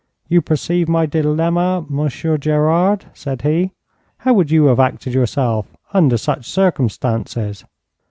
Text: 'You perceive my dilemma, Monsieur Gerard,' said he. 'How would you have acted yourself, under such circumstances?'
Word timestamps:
'You 0.27 0.41
perceive 0.41 0.89
my 0.89 1.05
dilemma, 1.05 1.85
Monsieur 1.87 2.35
Gerard,' 2.35 3.05
said 3.13 3.43
he. 3.43 3.69
'How 4.17 4.33
would 4.33 4.49
you 4.49 4.65
have 4.65 4.79
acted 4.79 5.13
yourself, 5.13 5.77
under 5.93 6.17
such 6.17 6.49
circumstances?' 6.49 7.63